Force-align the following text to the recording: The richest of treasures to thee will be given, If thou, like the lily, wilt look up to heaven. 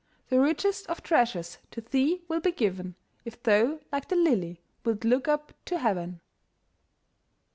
The 0.29 0.39
richest 0.39 0.87
of 0.87 1.03
treasures 1.03 1.59
to 1.69 1.79
thee 1.79 2.23
will 2.27 2.39
be 2.39 2.51
given, 2.51 2.95
If 3.23 3.43
thou, 3.43 3.81
like 3.91 4.07
the 4.07 4.15
lily, 4.15 4.59
wilt 4.83 5.03
look 5.05 5.27
up 5.27 5.53
to 5.65 5.77
heaven. 5.77 6.21